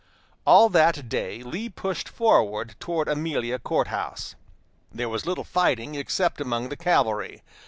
All 0.47 0.67
that 0.69 1.07
day 1.09 1.43
Lee 1.43 1.69
pushed 1.69 2.09
forward 2.09 2.73
toward 2.79 3.07
Amelia 3.07 3.59
Court 3.59 3.89
House. 3.89 4.33
There 4.91 5.07
was 5.09 5.27
little 5.27 5.43
fighting 5.43 5.93
except 5.93 6.41
among 6.41 6.69
the 6.69 6.75
cavalry. 6.75 7.43